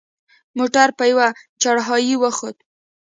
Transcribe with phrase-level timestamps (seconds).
[0.57, 1.27] موټر په یوه
[1.61, 2.57] چړهایي وخوت.